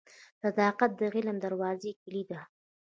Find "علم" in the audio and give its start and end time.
1.15-1.37